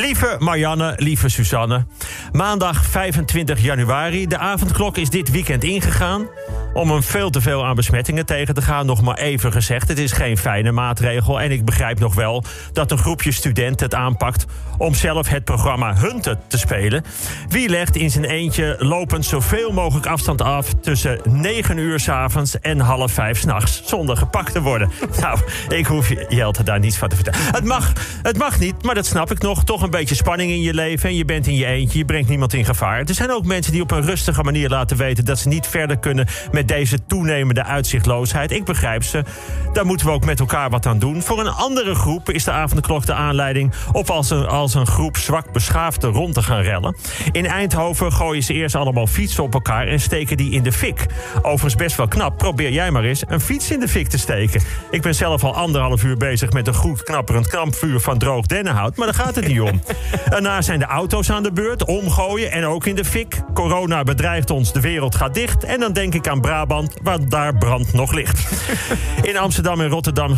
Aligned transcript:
Lieve 0.00 0.36
Marianne, 0.38 0.94
lieve 0.96 1.28
Suzanne. 1.28 1.86
Maandag 2.32 2.84
25 2.84 3.60
januari. 3.60 4.26
De 4.26 4.38
avondklok 4.38 4.96
is 4.96 5.10
dit 5.10 5.30
weekend 5.30 5.64
ingegaan. 5.64 6.28
Om 6.72 6.90
een 6.90 7.02
veel 7.02 7.30
te 7.30 7.40
veel 7.40 7.64
aan 7.64 7.74
besmettingen 7.74 8.26
tegen 8.26 8.54
te 8.54 8.62
gaan, 8.62 8.86
nog 8.86 9.02
maar 9.02 9.18
even 9.18 9.52
gezegd. 9.52 9.88
Het 9.88 9.98
is 9.98 10.12
geen 10.12 10.38
fijne 10.38 10.72
maatregel. 10.72 11.40
En 11.40 11.50
ik 11.50 11.64
begrijp 11.64 11.98
nog 11.98 12.14
wel 12.14 12.44
dat 12.72 12.90
een 12.90 12.98
groepje 12.98 13.32
studenten 13.32 13.86
het 13.86 13.94
aanpakt 13.94 14.46
om 14.78 14.94
zelf 14.94 15.28
het 15.28 15.44
programma 15.44 15.94
Hunten 15.94 16.40
te 16.48 16.58
spelen. 16.58 17.04
Wie 17.48 17.68
legt 17.68 17.96
in 17.96 18.10
zijn 18.10 18.24
eentje 18.24 18.76
lopend 18.78 19.24
zoveel 19.24 19.72
mogelijk 19.72 20.06
afstand 20.06 20.42
af 20.42 20.74
tussen 20.74 21.20
9 21.24 21.78
uur 21.78 22.00
s'avonds 22.00 22.60
en 22.60 22.80
half 22.80 23.12
5 23.12 23.38
s'nachts 23.38 23.82
zonder 23.84 24.16
gepakt 24.16 24.52
te 24.52 24.62
worden? 24.62 24.90
nou, 25.20 25.38
ik 25.68 25.86
hoef 25.86 26.12
Jelte 26.28 26.62
daar 26.62 26.80
niets 26.80 26.96
van 26.96 27.08
te 27.08 27.14
vertellen. 27.14 27.40
Het 27.40 27.64
mag, 27.64 27.92
het 28.22 28.38
mag 28.38 28.58
niet, 28.58 28.82
maar 28.82 28.94
dat 28.94 29.06
snap 29.06 29.30
ik 29.30 29.38
nog. 29.38 29.64
Toch 29.64 29.82
een 29.82 29.90
beetje 29.90 30.14
spanning 30.14 30.50
in 30.50 30.62
je 30.62 30.74
leven 30.74 31.08
en 31.08 31.16
je 31.16 31.24
bent 31.24 31.46
in 31.46 31.54
je 31.54 31.66
eentje. 31.66 31.98
Je 31.98 32.04
brengt 32.04 32.28
niemand 32.28 32.52
in 32.52 32.64
gevaar. 32.64 32.98
Er 32.98 33.14
zijn 33.14 33.32
ook 33.32 33.44
mensen 33.44 33.72
die 33.72 33.82
op 33.82 33.90
een 33.90 34.02
rustige 34.02 34.42
manier 34.42 34.68
laten 34.68 34.96
weten 34.96 35.24
dat 35.24 35.38
ze 35.38 35.48
niet 35.48 35.66
verder 35.66 35.98
kunnen 35.98 36.26
deze 36.64 37.06
toenemende 37.06 37.64
uitzichtloosheid. 37.64 38.50
Ik 38.50 38.64
begrijp 38.64 39.04
ze. 39.04 39.22
Daar 39.72 39.86
moeten 39.86 40.06
we 40.06 40.12
ook 40.12 40.24
met 40.24 40.40
elkaar 40.40 40.70
wat 40.70 40.86
aan 40.86 40.98
doen. 40.98 41.22
Voor 41.22 41.40
een 41.40 41.48
andere 41.48 41.94
groep 41.94 42.30
is 42.30 42.44
de 42.44 42.50
avondklok 42.50 43.06
de 43.06 43.14
aanleiding 43.14 43.72
op 43.92 44.10
als 44.10 44.30
een, 44.30 44.46
als 44.46 44.74
een 44.74 44.86
groep 44.86 45.16
zwak 45.16 45.52
beschaafden 45.52 46.10
rond 46.10 46.34
te 46.34 46.42
gaan 46.42 46.62
rellen. 46.62 46.96
In 47.32 47.46
Eindhoven 47.46 48.12
gooien 48.12 48.42
ze 48.42 48.52
eerst 48.52 48.74
allemaal 48.74 49.06
fietsen 49.06 49.42
op 49.42 49.54
elkaar 49.54 49.86
en 49.86 50.00
steken 50.00 50.36
die 50.36 50.50
in 50.50 50.62
de 50.62 50.72
fik. 50.72 51.06
Overigens 51.42 51.74
best 51.74 51.96
wel 51.96 52.08
knap. 52.08 52.38
Probeer 52.38 52.72
jij 52.72 52.90
maar 52.90 53.04
eens 53.04 53.22
een 53.26 53.40
fiets 53.40 53.70
in 53.70 53.80
de 53.80 53.88
fik 53.88 54.08
te 54.08 54.18
steken. 54.18 54.62
Ik 54.90 55.02
ben 55.02 55.14
zelf 55.14 55.44
al 55.44 55.54
anderhalf 55.54 56.04
uur 56.04 56.16
bezig 56.16 56.52
met 56.52 56.66
een 56.66 56.74
goed 56.74 57.02
knapperend 57.02 57.48
kampvuur 57.48 58.00
van 58.00 58.18
droog 58.18 58.46
dennenhout, 58.46 58.96
maar 58.96 59.06
daar 59.06 59.24
gaat 59.24 59.34
het 59.34 59.46
niet 59.46 59.60
om. 59.60 59.80
Daarna 60.30 60.62
zijn 60.62 60.78
de 60.78 60.84
auto's 60.84 61.30
aan 61.30 61.42
de 61.42 61.52
beurt, 61.52 61.84
omgooien 61.84 62.50
en 62.50 62.64
ook 62.64 62.86
in 62.86 62.94
de 62.94 63.04
fik. 63.04 63.40
Corona 63.54 64.02
bedreigt 64.02 64.50
ons, 64.50 64.72
de 64.72 64.80
wereld 64.80 65.14
gaat 65.14 65.34
dicht. 65.34 65.64
En 65.64 65.80
dan 65.80 65.92
denk 65.92 66.14
ik 66.14 66.28
aan 66.28 66.40
Brabant, 66.50 66.94
waar 67.02 67.28
daar 67.28 67.56
brand 67.56 67.92
nog 67.92 68.12
ligt. 68.12 68.48
In 69.30 69.36
Amsterdam 69.36 69.80
en 69.80 69.88
Rotterdam 69.88 70.36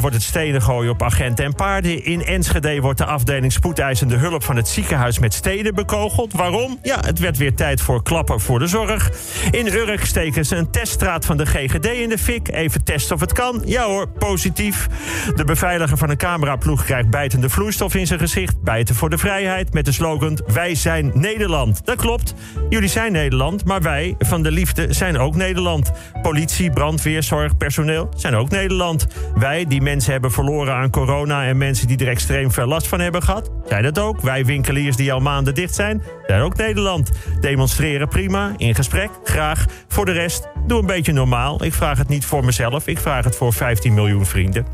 wordt 0.00 0.16
het 0.16 0.22
stenen 0.22 0.62
gooien 0.62 0.90
op 0.90 1.02
agenten 1.02 1.44
en 1.44 1.54
paarden. 1.54 2.04
In 2.04 2.24
Enschede 2.24 2.80
wordt 2.80 2.98
de 2.98 3.04
afdeling 3.04 3.52
spoedeisende 3.52 4.16
hulp 4.16 4.44
van 4.44 4.56
het 4.56 4.68
ziekenhuis 4.68 5.18
met 5.18 5.34
steden 5.34 5.74
bekogeld. 5.74 6.32
Waarom? 6.32 6.78
Ja, 6.82 7.00
het 7.00 7.18
werd 7.18 7.36
weer 7.36 7.54
tijd 7.54 7.80
voor 7.80 8.02
klappen 8.02 8.40
voor 8.40 8.58
de 8.58 8.66
zorg. 8.66 9.10
In 9.50 9.66
Urk 9.66 10.04
steken 10.04 10.44
ze 10.44 10.56
een 10.56 10.70
teststraat 10.70 11.26
van 11.26 11.36
de 11.36 11.46
GGD 11.46 11.86
in 11.86 12.08
de 12.08 12.18
fik. 12.18 12.48
Even 12.52 12.84
testen 12.84 13.14
of 13.14 13.20
het 13.20 13.32
kan. 13.32 13.62
Ja 13.64 13.84
hoor, 13.84 14.08
positief. 14.08 14.86
De 15.34 15.44
beveiliger 15.44 15.96
van 15.96 16.10
een 16.10 16.16
cameraploeg 16.16 16.84
krijgt 16.84 17.10
bijtende 17.10 17.48
vloeistof 17.48 17.94
in 17.94 18.06
zijn 18.06 18.18
gezicht. 18.18 18.62
Bijten 18.62 18.94
voor 18.94 19.10
de 19.10 19.18
vrijheid 19.18 19.72
met 19.72 19.84
de 19.84 19.92
slogan 19.92 20.38
Wij 20.52 20.74
zijn 20.74 21.10
Nederland. 21.14 21.80
Dat 21.84 21.96
klopt. 21.96 22.34
Jullie 22.68 22.88
zijn 22.88 23.12
Nederland, 23.12 23.64
maar 23.64 23.82
wij 23.82 24.14
van 24.18 24.42
de 24.42 24.50
liefde 24.50 24.92
zijn 24.92 25.18
ook 25.18 25.34
Nederland. 25.34 25.46
Politie, 26.22 26.70
brandweer, 26.70 27.22
zorg, 27.22 27.56
personeel 27.56 28.08
zijn 28.16 28.34
ook 28.34 28.50
Nederland. 28.50 29.06
Wij 29.34 29.66
die 29.66 29.80
mensen 29.80 30.12
hebben 30.12 30.30
verloren 30.30 30.74
aan 30.74 30.90
corona 30.90 31.44
en 31.46 31.56
mensen 31.56 31.86
die 31.86 31.98
er 31.98 32.08
extreem 32.08 32.50
veel 32.50 32.66
last 32.66 32.86
van 32.86 33.00
hebben 33.00 33.22
gehad, 33.22 33.50
zijn 33.66 33.82
dat 33.82 33.98
ook. 33.98 34.20
Wij 34.20 34.44
winkeliers 34.44 34.96
die 34.96 35.12
al 35.12 35.20
maanden 35.20 35.54
dicht 35.54 35.74
zijn, 35.74 36.02
zijn 36.26 36.40
ook 36.40 36.56
Nederland. 36.56 37.10
Demonstreren 37.40 38.08
prima, 38.08 38.52
in 38.56 38.74
gesprek, 38.74 39.10
graag. 39.24 39.64
Voor 39.88 40.04
de 40.04 40.12
rest, 40.12 40.48
doe 40.68 40.80
een 40.80 40.86
beetje 40.86 41.12
normaal. 41.12 41.64
Ik 41.64 41.74
vraag 41.74 41.98
het 41.98 42.08
niet 42.08 42.24
voor 42.24 42.44
mezelf, 42.44 42.86
ik 42.86 42.98
vraag 42.98 43.24
het 43.24 43.36
voor 43.36 43.52
15 43.52 43.94
miljoen 43.94 44.26
vrienden. 44.26 44.66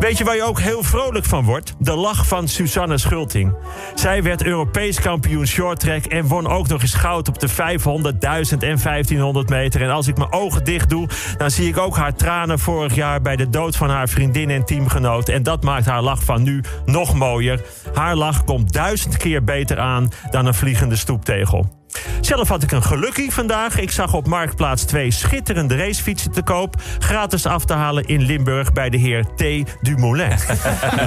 Weet 0.00 0.18
je 0.18 0.24
waar 0.24 0.36
je 0.36 0.42
ook 0.42 0.60
heel 0.60 0.82
vrolijk 0.82 1.24
van 1.24 1.44
wordt? 1.44 1.74
De 1.78 1.94
lach 1.94 2.26
van 2.26 2.48
Susanne 2.48 2.98
Schulting. 2.98 3.54
Zij 3.94 4.22
werd 4.22 4.44
Europees 4.44 5.00
kampioen 5.00 5.46
shorttrack 5.46 6.04
en 6.04 6.26
won 6.26 6.46
ook 6.46 6.68
nog 6.68 6.82
eens 6.82 6.94
goud 6.94 7.28
op 7.28 7.38
de 7.38 7.48
500, 7.48 8.20
1000 8.20 8.62
en 8.62 8.78
1500 8.82 9.48
meter. 9.48 9.82
En 9.82 9.90
als 9.90 10.06
ik 10.06 10.16
mijn 10.16 10.32
ogen 10.32 10.64
dicht 10.64 10.88
doe, 10.88 11.08
dan 11.36 11.50
zie 11.50 11.68
ik 11.68 11.78
ook 11.78 11.96
haar 11.96 12.14
tranen 12.14 12.58
vorig 12.58 12.94
jaar 12.94 13.20
bij 13.20 13.36
de 13.36 13.50
dood 13.50 13.76
van 13.76 13.90
haar 13.90 14.08
vriendin 14.08 14.50
en 14.50 14.64
teamgenoot. 14.64 15.28
En 15.28 15.42
dat 15.42 15.62
maakt 15.62 15.86
haar 15.86 16.02
lach 16.02 16.24
van 16.24 16.42
nu 16.42 16.62
nog 16.84 17.14
mooier. 17.14 17.60
Haar 17.94 18.16
lach 18.16 18.44
komt 18.44 18.72
duizend 18.72 19.16
keer 19.16 19.44
beter 19.44 19.78
aan 19.78 20.08
dan 20.30 20.46
een 20.46 20.54
vliegende 20.54 20.96
stoeptegel. 20.96 21.78
Zelf 22.20 22.48
had 22.48 22.62
ik 22.62 22.72
een 22.72 22.82
gelukkie 22.82 23.32
vandaag. 23.32 23.78
Ik 23.78 23.90
zag 23.90 24.14
op 24.14 24.26
Marktplaats 24.26 24.84
twee 24.84 25.10
schitterende 25.10 25.76
racefietsen 25.76 26.30
te 26.30 26.42
koop. 26.42 26.74
Gratis 26.98 27.46
af 27.46 27.64
te 27.64 27.72
halen 27.72 28.04
in 28.04 28.22
Limburg 28.22 28.72
bij 28.72 28.90
de 28.90 28.96
heer 28.96 29.24
T. 29.24 29.42
Dumoulin. 29.80 30.32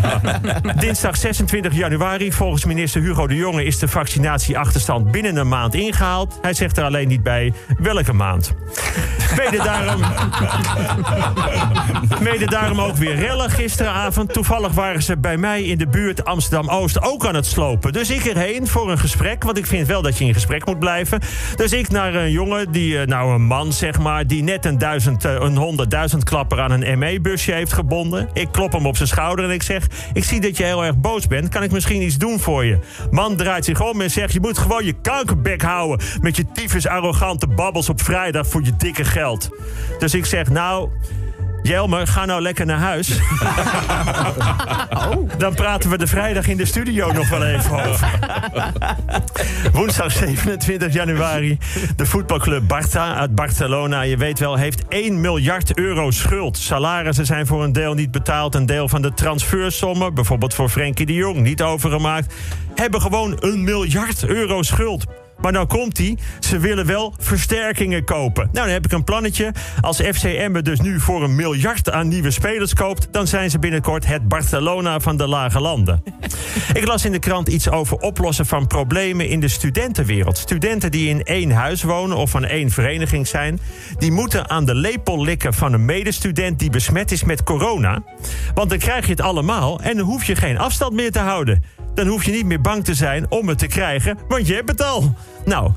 Dinsdag 0.80 1.18
26 1.18 1.74
januari. 1.74 2.31
Volgens 2.31 2.66
minister 2.66 3.02
Hugo 3.02 3.28
de 3.28 3.36
Jonge 3.36 3.64
is 3.64 3.80
de 3.80 3.88
vaccinatieachterstand 3.88 5.12
binnen 5.12 5.36
een 5.36 5.47
maand 5.47 5.74
ingehaald. 5.75 6.40
Hij 6.42 6.53
zegt 6.53 6.78
er 6.78 6.84
alleen 6.84 7.08
niet 7.08 7.24
bij 7.24 7.53
welke 7.78 8.13
maand. 8.13 8.53
Mede 9.38 9.58
daarom, 9.58 10.02
mede 12.30 12.46
daarom 12.46 12.81
ook 12.81 12.96
weer 12.96 13.16
rellen 13.16 13.50
gisteravond. 13.50 14.34
Toevallig 14.34 14.74
waren 14.74 15.03
ze 15.03 15.18
bij 15.18 15.38
mij 15.38 15.63
in 15.63 15.78
de 15.78 15.88
buurt 15.88 16.25
Amsterdam-Oost 16.25 17.02
ook 17.02 17.25
aan 17.25 17.36
het 17.36 17.46
slopen. 17.46 17.94
Dus 17.94 18.09
ik 18.09 18.25
erheen 18.25 18.68
voor 18.68 18.92
een 18.92 19.00
gesprek. 19.00 19.44
Want 19.44 19.58
ik 19.58 19.66
vind 19.66 19.88
wel 19.88 20.02
dat 20.02 20.18
je 20.18 20.25
in 20.25 20.34
gesprek 20.34 20.66
moet 20.66 20.70
blijven. 20.79 21.19
Dus 21.55 21.73
ik 21.73 21.89
naar 21.89 22.15
een 22.15 22.31
jongen, 22.31 22.71
die, 22.71 22.99
eh, 22.99 23.07
nou 23.07 23.33
een 23.33 23.41
man 23.41 23.73
zeg 23.73 23.99
maar... 23.99 24.27
die 24.27 24.43
net 24.43 24.65
een, 24.65 24.77
duizend, 24.77 25.25
eh, 25.25 25.33
een 25.39 25.57
honderdduizend 25.57 26.23
klapper 26.23 26.59
aan 26.59 26.71
een 26.71 26.99
ME-busje 26.99 27.51
heeft 27.51 27.73
gebonden. 27.73 28.29
Ik 28.33 28.47
klop 28.51 28.71
hem 28.71 28.85
op 28.85 28.95
zijn 28.95 29.07
schouder 29.07 29.45
en 29.45 29.51
ik 29.51 29.63
zeg... 29.63 29.87
ik 30.13 30.23
zie 30.23 30.41
dat 30.41 30.57
je 30.57 30.63
heel 30.63 30.85
erg 30.85 30.97
boos 30.97 31.27
bent. 31.27 31.49
Kan 31.49 31.63
ik 31.63 31.71
misschien 31.71 32.01
iets 32.01 32.17
doen 32.17 32.39
voor 32.39 32.65
je? 32.65 32.79
Man 33.11 33.35
draait 33.35 33.65
zich 33.65 33.81
om 33.81 34.01
en 34.01 34.11
zegt... 34.11 34.33
je 34.33 34.39
moet 34.39 34.57
gewoon 34.57 34.85
je 34.85 34.93
kankerbek 35.01 35.61
houden... 35.61 36.07
met 36.21 36.35
je 36.35 36.45
tyfus 36.53 36.88
arrogante 36.88 37.47
babbels 37.47 37.89
op 37.89 38.01
vrijdag 38.01 38.47
voor 38.47 38.63
je 38.63 38.75
dikke 38.77 39.03
geld. 39.03 39.49
Dus 39.99 40.13
ik 40.13 40.25
zeg, 40.25 40.49
nou... 40.49 40.89
Jelmer, 41.63 42.07
ga 42.07 42.25
nou 42.25 42.41
lekker 42.41 42.66
naar 42.66 42.79
huis. 42.79 43.11
Oh. 44.91 45.29
Dan 45.38 45.53
praten 45.53 45.89
we 45.89 45.97
de 45.97 46.07
vrijdag 46.07 46.47
in 46.47 46.57
de 46.57 46.66
studio 46.66 47.11
nog 47.11 47.29
wel 47.29 47.45
even 47.45 47.89
over. 47.89 48.19
Woensdag 49.73 50.11
27 50.11 50.94
januari. 50.94 51.57
De 51.95 52.05
voetbalclub 52.05 52.67
Barta 52.67 53.16
uit 53.16 53.35
Barcelona, 53.35 54.01
je 54.01 54.17
weet 54.17 54.39
wel, 54.39 54.55
heeft 54.55 54.88
1 54.88 55.21
miljard 55.21 55.77
euro 55.77 56.11
schuld. 56.11 56.57
Salarissen 56.57 57.25
zijn 57.25 57.47
voor 57.47 57.63
een 57.63 57.73
deel 57.73 57.94
niet 57.94 58.11
betaald. 58.11 58.55
Een 58.55 58.66
deel 58.66 58.88
van 58.88 59.01
de 59.01 59.13
transfersommen, 59.13 60.13
bijvoorbeeld 60.13 60.53
voor 60.53 60.69
Frenkie 60.69 61.05
de 61.05 61.13
Jong, 61.13 61.39
niet 61.39 61.61
overgemaakt. 61.61 62.33
Hebben 62.75 63.01
gewoon 63.01 63.38
een 63.39 63.63
miljard 63.63 64.25
euro 64.25 64.61
schuld. 64.61 65.05
Maar 65.41 65.52
nou 65.52 65.66
komt 65.66 65.97
hij. 65.97 66.18
Ze 66.40 66.59
willen 66.59 66.85
wel 66.85 67.13
versterkingen 67.18 68.03
kopen. 68.03 68.50
Nou, 68.52 68.66
dan 68.66 68.74
heb 68.74 68.85
ik 68.85 68.91
een 68.91 69.03
plannetje. 69.03 69.53
Als 69.81 69.97
FC 69.97 70.24
Emmen 70.24 70.63
dus 70.63 70.79
nu 70.79 71.00
voor 71.00 71.24
een 71.24 71.35
miljard 71.35 71.91
aan 71.91 72.07
nieuwe 72.07 72.31
spelers 72.31 72.74
koopt... 72.74 73.07
dan 73.12 73.28
zijn 73.28 73.50
ze 73.50 73.59
binnenkort 73.59 74.06
het 74.06 74.28
Barcelona 74.28 75.00
van 75.00 75.18
de 75.18 75.28
lage 75.28 75.59
landen. 75.59 76.03
ik 76.74 76.88
las 76.88 77.06
in 77.06 77.12
de 77.12 77.19
krant 77.19 77.47
iets 77.47 77.69
over 77.69 77.97
oplossen 77.97 78.46
van 78.46 78.68
problemen 78.68 79.28
in 79.28 79.40
de 79.40 79.47
studentenwereld. 79.47 80.38
Studenten 80.38 80.91
die 80.91 81.09
in 81.09 81.24
één 81.24 81.51
huis 81.51 81.84
wonen 81.84 82.18
of 82.18 82.30
van 82.30 82.46
één 82.46 82.69
vereniging 82.69 83.28
zijn... 83.28 83.59
die 83.97 84.12
moeten 84.12 84.50
aan 84.50 84.66
de 84.66 84.75
lepel 84.75 85.24
likken 85.24 85.53
van 85.53 85.74
een 85.74 85.85
medestudent 85.85 86.59
die 86.59 86.69
besmet 86.69 87.12
is 87.12 87.24
met 87.24 87.44
corona. 87.44 88.03
Want 88.53 88.69
dan 88.69 88.80
krijg 88.80 89.06
je 89.06 89.12
het 89.12 89.22
allemaal 89.22 89.80
en 89.81 89.97
dan 89.97 90.06
hoef 90.06 90.24
je 90.24 90.35
geen 90.35 90.57
afstand 90.57 90.94
meer 90.94 91.12
te 91.12 91.19
houden 91.19 91.63
dan 91.94 92.07
hoef 92.07 92.24
je 92.24 92.31
niet 92.31 92.46
meer 92.46 92.62
bang 92.62 92.84
te 92.84 92.94
zijn 92.94 93.25
om 93.31 93.47
het 93.47 93.57
te 93.57 93.68
krijgen, 93.68 94.18
want 94.28 94.47
je 94.47 94.53
hebt 94.53 94.69
het 94.69 94.84
al. 94.84 95.16
Nou, 95.46 95.72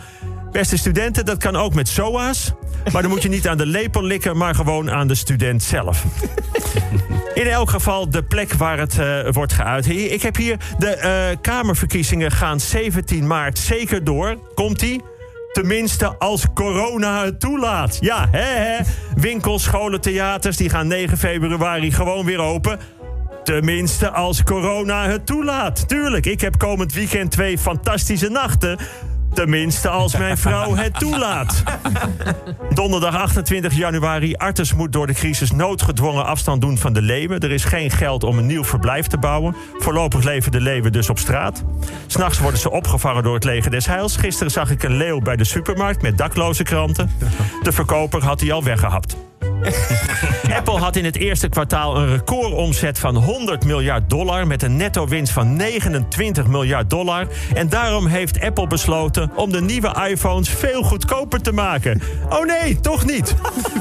beste 0.52 0.76
studenten, 0.76 1.24
dat 1.24 1.38
kan 1.38 1.56
ook 1.56 1.74
met 1.74 1.88
SOA's. 1.88 2.52
Maar 2.92 3.02
dan 3.02 3.10
moet 3.10 3.22
je 3.22 3.28
niet 3.28 3.48
aan 3.48 3.56
de 3.56 3.66
lepel 3.66 4.02
likken, 4.02 4.36
maar 4.36 4.54
gewoon 4.54 4.90
aan 4.90 5.06
de 5.06 5.14
student 5.14 5.62
zelf. 5.62 6.04
In 7.34 7.46
elk 7.46 7.70
geval 7.70 8.10
de 8.10 8.22
plek 8.22 8.52
waar 8.52 8.78
het 8.78 8.96
uh, 8.98 9.28
wordt 9.30 9.52
geuit. 9.52 9.88
Ik 9.88 10.22
heb 10.22 10.36
hier 10.36 10.56
de 10.78 10.98
uh, 11.32 11.36
Kamerverkiezingen 11.40 12.30
gaan 12.30 12.60
17 12.60 13.26
maart 13.26 13.58
zeker 13.58 14.04
door. 14.04 14.38
Komt-ie? 14.54 15.02
Tenminste, 15.52 16.18
als 16.18 16.46
corona 16.54 17.24
het 17.24 17.40
toelaat. 17.40 17.96
Ja, 18.00 18.28
hè, 18.30 18.38
hè. 18.40 18.78
Winkels, 19.16 19.62
scholen, 19.62 20.00
theaters, 20.00 20.56
die 20.56 20.68
gaan 20.68 20.86
9 20.86 21.18
februari 21.18 21.92
gewoon 21.92 22.24
weer 22.24 22.38
open. 22.38 22.78
Tenminste, 23.44 24.10
als 24.10 24.42
corona 24.42 25.08
het 25.08 25.26
toelaat. 25.26 25.88
Tuurlijk, 25.88 26.26
ik 26.26 26.40
heb 26.40 26.58
komend 26.58 26.92
weekend 26.92 27.30
twee 27.30 27.58
fantastische 27.58 28.28
nachten. 28.28 28.78
Tenminste, 29.34 29.88
als 29.88 30.16
mijn 30.16 30.38
vrouw 30.38 30.74
het 30.74 30.98
toelaat. 30.98 31.62
Donderdag 32.74 33.14
28 33.14 33.74
januari. 33.74 34.34
Artes 34.34 34.74
moet 34.74 34.92
door 34.92 35.06
de 35.06 35.12
crisis 35.12 35.50
noodgedwongen 35.50 36.24
afstand 36.24 36.60
doen 36.60 36.78
van 36.78 36.92
de 36.92 37.02
leeuwen. 37.02 37.40
Er 37.40 37.50
is 37.50 37.64
geen 37.64 37.90
geld 37.90 38.24
om 38.24 38.38
een 38.38 38.46
nieuw 38.46 38.64
verblijf 38.64 39.06
te 39.06 39.18
bouwen. 39.18 39.56
Voorlopig 39.78 40.24
leven 40.24 40.52
de 40.52 40.60
leeuwen 40.60 40.92
dus 40.92 41.10
op 41.10 41.18
straat. 41.18 41.64
S'nachts 42.06 42.38
worden 42.38 42.60
ze 42.60 42.70
opgevangen 42.70 43.22
door 43.22 43.34
het 43.34 43.44
leger 43.44 43.70
des 43.70 43.86
heils. 43.86 44.16
Gisteren 44.16 44.52
zag 44.52 44.70
ik 44.70 44.82
een 44.82 44.96
leeuw 44.96 45.20
bij 45.20 45.36
de 45.36 45.44
supermarkt 45.44 46.02
met 46.02 46.18
dakloze 46.18 46.62
kranten. 46.62 47.10
De 47.62 47.72
verkoper 47.72 48.24
had 48.24 48.40
hij 48.40 48.52
al 48.52 48.64
weggehapt. 48.64 49.16
Apple 50.56 50.78
had 50.78 50.96
in 50.96 51.04
het 51.04 51.16
eerste 51.16 51.48
kwartaal 51.48 51.96
een 51.96 52.08
recordomzet 52.08 52.98
van 52.98 53.16
100 53.16 53.64
miljard 53.64 54.10
dollar... 54.10 54.46
met 54.46 54.62
een 54.62 54.76
netto 54.76 55.06
winst 55.06 55.32
van 55.32 55.56
29 55.56 56.46
miljard 56.46 56.90
dollar. 56.90 57.26
En 57.54 57.68
daarom 57.68 58.06
heeft 58.06 58.40
Apple 58.40 58.66
besloten 58.66 59.30
om 59.36 59.52
de 59.52 59.60
nieuwe 59.60 60.06
iPhones 60.08 60.48
veel 60.48 60.82
goedkoper 60.82 61.42
te 61.42 61.52
maken. 61.52 62.02
Oh 62.28 62.44
nee, 62.44 62.80
toch 62.80 63.04
niet. 63.04 63.34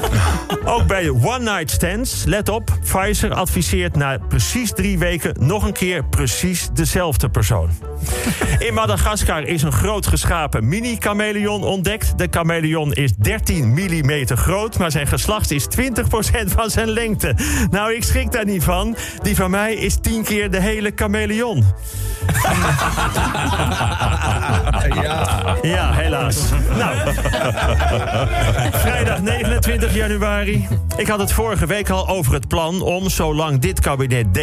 Ook 0.64 0.86
bij 0.86 1.08
one-night 1.08 1.70
stands, 1.70 2.24
let 2.24 2.48
op... 2.48 2.78
Pfizer 2.80 3.34
adviseert 3.34 3.96
na 3.96 4.18
precies 4.28 4.72
drie 4.72 4.98
weken 4.98 5.34
nog 5.40 5.64
een 5.64 5.72
keer 5.72 6.04
precies 6.04 6.68
dezelfde 6.72 7.28
persoon. 7.28 7.70
In 8.58 8.74
Madagaskar 8.74 9.42
is 9.42 9.62
een 9.62 9.72
groot 9.72 10.06
geschapen 10.06 10.68
mini-chameleon 10.68 11.62
ontdekt. 11.64 12.18
De 12.18 12.26
chameleon 12.30 12.92
is 12.92 13.12
13 13.16 13.68
mm 13.68 14.26
groot, 14.26 14.78
maar 14.78 14.90
zijn 14.90 15.06
geslacht 15.06 15.50
is 15.50 15.66
20% 15.80 15.80
van 16.46 16.70
zijn 16.70 16.90
lengte. 16.90 17.34
Nou, 17.70 17.94
ik 17.94 18.04
schrik 18.04 18.32
daar 18.32 18.44
niet 18.44 18.64
van. 18.64 18.96
Die 19.22 19.36
van 19.36 19.50
mij 19.50 19.74
is 19.74 19.96
10 20.00 20.22
keer 20.22 20.50
de 20.50 20.60
hele 20.60 20.92
chameleon. 20.94 21.64
Ja. 25.02 25.56
ja, 25.62 25.92
helaas. 25.92 26.36
Nou, 26.76 27.14
vrijdag 28.72 29.20
29 29.20 29.94
januari. 29.94 30.68
Ik 30.96 31.06
had 31.06 31.18
het 31.18 31.32
vorige 31.32 31.66
week 31.66 31.90
al 31.90 32.08
over 32.08 32.32
het 32.32 32.48
plan 32.48 32.82
om, 32.82 33.10
zolang 33.10 33.58
dit 33.58 33.80
kabinet 33.80 34.34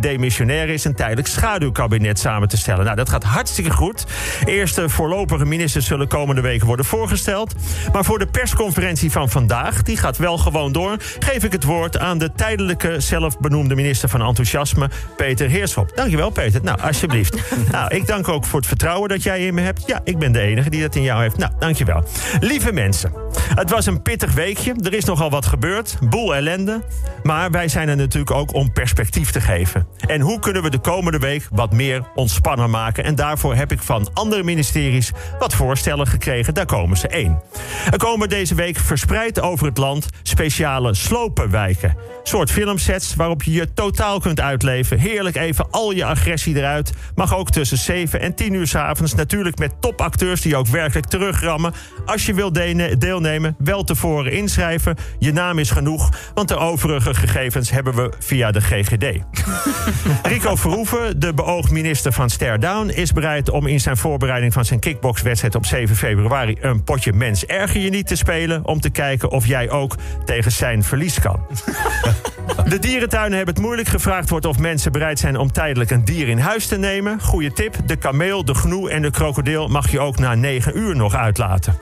demissionair 0.00 0.68
is, 0.68 0.84
een 0.84 0.94
tijdelijk 0.94 1.28
schaduwkabinet 1.28 2.18
samen 2.18 2.48
te 2.48 2.56
stellen. 2.56 2.84
Nou, 2.84 2.96
dat 2.96 3.08
gaat 3.08 3.24
hartstikke 3.24 3.70
goed. 3.70 4.06
Eerste 4.44 4.88
voorlopige 4.88 5.44
ministers 5.44 5.86
zullen 5.86 6.08
komende 6.08 6.40
weken 6.40 6.66
worden 6.66 6.84
voorgesteld. 6.84 7.54
Maar 7.92 8.04
voor 8.04 8.18
de 8.18 8.26
persconferentie 8.26 9.10
van 9.10 9.30
vandaag, 9.30 9.82
die 9.82 9.96
gaat 9.96 10.16
wel 10.16 10.38
gewoon 10.50 10.72
door, 10.72 10.96
geef 11.18 11.44
ik 11.44 11.52
het 11.52 11.64
woord 11.64 11.98
aan 11.98 12.18
de 12.18 12.32
tijdelijke 12.32 13.00
zelfbenoemde 13.00 13.74
minister 13.74 14.08
van 14.08 14.22
Enthousiasme, 14.22 14.90
Peter 15.16 15.48
Heerschop. 15.48 15.96
Dankjewel, 15.96 16.30
Peter. 16.30 16.62
Nou, 16.62 16.80
alsjeblieft. 16.80 17.36
nou, 17.72 17.94
ik 17.94 18.06
dank 18.06 18.28
ook 18.28 18.44
voor 18.44 18.58
het 18.58 18.68
vertrouwen 18.68 19.08
dat 19.08 19.22
jij 19.22 19.46
in 19.46 19.54
me 19.54 19.60
hebt. 19.60 19.82
Ja, 19.86 20.00
ik 20.04 20.18
ben 20.18 20.32
de 20.32 20.40
enige 20.40 20.70
die 20.70 20.80
dat 20.80 20.94
in 20.94 21.02
jou 21.02 21.22
heeft. 21.22 21.36
Nou, 21.36 21.52
dankjewel. 21.58 22.04
Lieve 22.40 22.72
mensen, 22.72 23.12
het 23.54 23.70
was 23.70 23.86
een 23.86 24.02
pittig 24.02 24.32
weekje. 24.32 24.74
Er 24.82 24.94
is 24.94 25.04
nogal 25.04 25.30
wat 25.30 25.46
gebeurd. 25.46 25.96
Boel 26.08 26.34
ellende. 26.34 26.82
Maar 27.22 27.50
wij 27.50 27.68
zijn 27.68 27.88
er 27.88 27.96
natuurlijk 27.96 28.30
ook 28.30 28.54
om 28.54 28.72
perspectief 28.72 29.30
te 29.30 29.40
geven. 29.40 29.86
En 30.06 30.20
hoe 30.20 30.38
kunnen 30.38 30.62
we 30.62 30.70
de 30.70 30.78
komende 30.78 31.18
week 31.18 31.48
wat 31.50 31.72
meer 31.72 32.02
ontspannen 32.14 32.70
maken? 32.70 33.04
En 33.04 33.14
daarvoor 33.14 33.54
heb 33.54 33.72
ik 33.72 33.82
van 33.82 34.08
andere 34.14 34.42
ministeries 34.42 35.12
wat 35.38 35.54
voorstellen 35.54 36.06
gekregen. 36.06 36.54
Daar 36.54 36.66
komen 36.66 36.96
ze 36.96 37.08
één. 37.08 37.42
Er 37.90 37.98
komen 37.98 38.28
deze 38.28 38.54
week 38.54 38.78
verspreid 38.78 39.40
over 39.40 39.66
het 39.66 39.78
land 39.78 40.08
speciale 40.38 40.94
slopenwijken. 40.94 41.96
Soort 42.22 42.50
filmsets 42.50 43.14
waarop 43.14 43.42
je 43.42 43.52
je 43.52 43.72
totaal 43.72 44.20
kunt 44.20 44.40
uitleven. 44.40 44.98
Heerlijk 44.98 45.36
even 45.36 45.70
al 45.70 45.92
je 45.92 46.04
agressie 46.04 46.56
eruit. 46.56 46.92
Mag 47.14 47.36
ook 47.36 47.50
tussen 47.50 47.78
7 47.78 48.20
en 48.20 48.34
10 48.34 48.52
uur 48.52 48.66
s 48.66 48.74
avonds. 48.74 49.14
Natuurlijk 49.14 49.58
met 49.58 49.72
topacteurs 49.80 50.40
die 50.40 50.56
ook 50.56 50.66
werkelijk 50.66 51.06
terugrammen. 51.06 51.72
Als 52.06 52.26
je 52.26 52.34
wilt 52.34 52.54
deelnemen, 53.00 53.56
wel 53.58 53.84
tevoren 53.84 54.32
inschrijven. 54.32 54.96
Je 55.18 55.32
naam 55.32 55.58
is 55.58 55.70
genoeg, 55.70 56.08
want 56.34 56.48
de 56.48 56.56
overige 56.56 57.14
gegevens 57.14 57.70
hebben 57.70 57.94
we 57.94 58.12
via 58.18 58.50
de 58.50 58.60
GGD. 58.60 59.20
Rico 60.32 60.56
Verhoeven, 60.56 61.20
de 61.20 61.34
beoogd 61.34 61.70
minister 61.70 62.12
van 62.12 62.30
Stare 62.30 62.58
Down... 62.58 62.88
is 62.88 63.12
bereid 63.12 63.50
om 63.50 63.66
in 63.66 63.80
zijn 63.80 63.96
voorbereiding 63.96 64.52
van 64.52 64.64
zijn 64.64 64.80
kickboxwedstrijd 64.80 65.54
op 65.54 65.66
7 65.66 65.96
februari... 65.96 66.56
een 66.60 66.84
potje 66.84 67.12
mens 67.12 67.46
erger 67.46 67.80
je 67.80 67.90
niet 67.90 68.06
te 68.06 68.16
spelen... 68.16 68.66
om 68.66 68.80
te 68.80 68.90
kijken 68.90 69.30
of 69.30 69.46
jij 69.46 69.70
ook 69.70 69.96
tegen 70.28 70.52
zijn 70.52 70.84
verlies 70.84 71.20
kan. 71.20 71.40
De 72.68 72.78
dierentuinen 72.78 73.36
hebben 73.36 73.54
het 73.54 73.64
moeilijk. 73.64 73.88
Gevraagd 73.88 74.30
wordt 74.30 74.46
of 74.46 74.58
mensen 74.58 74.92
bereid 74.92 75.18
zijn 75.18 75.36
om 75.36 75.52
tijdelijk 75.52 75.90
een 75.90 76.04
dier 76.04 76.28
in 76.28 76.38
huis 76.38 76.66
te 76.66 76.78
nemen. 76.78 77.20
Goeie 77.20 77.52
tip, 77.52 77.76
de 77.86 77.96
kameel, 77.96 78.44
de 78.44 78.54
gnoe 78.54 78.90
en 78.90 79.02
de 79.02 79.10
krokodil... 79.10 79.68
mag 79.68 79.90
je 79.90 80.00
ook 80.00 80.18
na 80.18 80.34
9 80.34 80.78
uur 80.78 80.96
nog 80.96 81.14
uitlaten. 81.14 81.78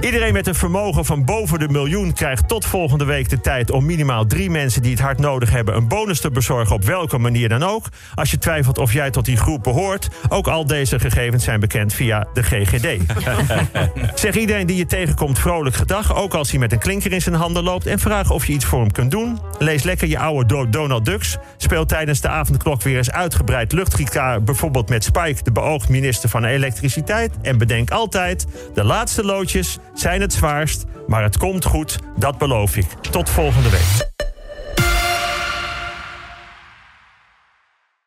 Iedereen 0.00 0.32
met 0.32 0.46
een 0.46 0.54
vermogen 0.54 1.04
van 1.04 1.24
boven 1.24 1.58
de 1.58 1.68
miljoen 1.68 2.12
krijgt 2.12 2.48
tot 2.48 2.64
volgende 2.64 3.04
week 3.04 3.28
de 3.28 3.40
tijd 3.40 3.70
om 3.70 3.84
minimaal 3.84 4.26
drie 4.26 4.50
mensen 4.50 4.82
die 4.82 4.90
het 4.90 5.00
hard 5.00 5.18
nodig 5.18 5.50
hebben 5.50 5.76
een 5.76 5.88
bonus 5.88 6.20
te 6.20 6.30
bezorgen 6.30 6.74
op 6.74 6.84
welke 6.84 7.18
manier 7.18 7.48
dan 7.48 7.62
ook. 7.62 7.86
Als 8.14 8.30
je 8.30 8.38
twijfelt 8.38 8.78
of 8.78 8.92
jij 8.92 9.10
tot 9.10 9.24
die 9.24 9.36
groep 9.36 9.62
behoort, 9.62 10.08
ook 10.28 10.48
al 10.48 10.66
deze 10.66 10.98
gegevens 10.98 11.44
zijn 11.44 11.60
bekend 11.60 11.92
via 11.92 12.26
de 12.32 12.42
GGD. 12.42 12.98
zeg 14.20 14.34
iedereen 14.34 14.66
die 14.66 14.76
je 14.76 14.86
tegenkomt 14.86 15.38
vrolijk 15.38 15.76
gedag, 15.76 16.16
ook 16.16 16.34
als 16.34 16.50
hij 16.50 16.58
met 16.58 16.72
een 16.72 16.78
klinker 16.78 17.12
in 17.12 17.22
zijn 17.22 17.34
handen 17.34 17.62
loopt 17.62 17.86
en 17.86 17.98
vraag 17.98 18.30
of 18.30 18.46
je 18.46 18.52
iets 18.52 18.64
voor 18.64 18.80
hem 18.80 18.92
kunt 18.92 19.10
doen. 19.10 19.38
Lees 19.58 19.83
lekker 19.84 20.08
je 20.08 20.18
oude 20.18 20.68
Donald 20.70 21.04
Ducks. 21.04 21.36
Speel 21.56 21.84
tijdens 21.86 22.20
de 22.20 22.28
avondklok 22.28 22.82
weer 22.82 22.96
eens 22.96 23.10
uitgebreid 23.10 23.72
luchtgitaar, 23.72 24.42
bijvoorbeeld 24.42 24.88
met 24.88 25.04
Spike, 25.04 25.42
de 25.42 25.52
beoogd 25.52 25.88
minister 25.88 26.28
van 26.28 26.44
Elektriciteit. 26.44 27.32
En 27.42 27.58
bedenk 27.58 27.90
altijd, 27.90 28.46
de 28.74 28.84
laatste 28.84 29.24
loodjes 29.24 29.78
zijn 29.94 30.20
het 30.20 30.32
zwaarst, 30.32 30.84
maar 31.06 31.22
het 31.22 31.38
komt 31.38 31.64
goed, 31.64 31.98
dat 32.16 32.38
beloof 32.38 32.76
ik. 32.76 32.86
Tot 33.10 33.30
volgende 33.30 33.70
week. 33.70 34.13